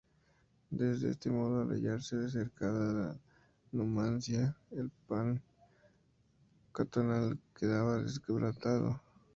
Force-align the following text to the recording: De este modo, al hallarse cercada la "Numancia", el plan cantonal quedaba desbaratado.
De 0.71 0.93
este 1.11 1.29
modo, 1.29 1.61
al 1.61 1.69
hallarse 1.69 2.27
cercada 2.27 2.91
la 2.91 3.19
"Numancia", 3.71 4.57
el 4.71 4.89
plan 5.07 5.39
cantonal 6.71 7.37
quedaba 7.53 7.97
desbaratado. 8.01 8.99